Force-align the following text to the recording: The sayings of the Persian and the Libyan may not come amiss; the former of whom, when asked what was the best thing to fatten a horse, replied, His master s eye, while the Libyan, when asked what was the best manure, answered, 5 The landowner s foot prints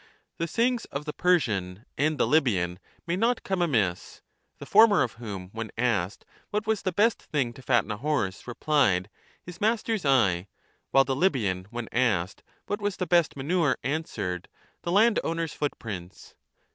The 0.39 0.47
sayings 0.47 0.85
of 0.85 1.05
the 1.05 1.13
Persian 1.13 1.85
and 1.95 2.17
the 2.17 2.25
Libyan 2.25 2.79
may 3.05 3.15
not 3.15 3.43
come 3.43 3.61
amiss; 3.61 4.23
the 4.57 4.65
former 4.65 5.03
of 5.03 5.11
whom, 5.21 5.49
when 5.51 5.69
asked 5.77 6.25
what 6.49 6.65
was 6.65 6.81
the 6.81 6.91
best 6.91 7.21
thing 7.21 7.53
to 7.53 7.61
fatten 7.61 7.91
a 7.91 7.97
horse, 7.97 8.47
replied, 8.47 9.11
His 9.43 9.61
master 9.61 9.93
s 9.93 10.03
eye, 10.03 10.47
while 10.89 11.03
the 11.05 11.15
Libyan, 11.15 11.67
when 11.69 11.87
asked 11.91 12.41
what 12.65 12.81
was 12.81 12.97
the 12.97 13.05
best 13.05 13.37
manure, 13.37 13.77
answered, 13.83 14.47
5 14.77 14.81
The 14.81 14.91
landowner 14.91 15.43
s 15.43 15.53
foot 15.53 15.77
prints 15.77 16.33